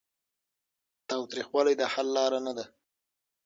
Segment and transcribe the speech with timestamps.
[1.09, 2.65] تاوتریخوالی د حل لاره نه ده.